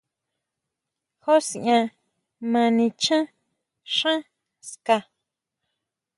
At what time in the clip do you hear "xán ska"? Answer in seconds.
3.95-4.97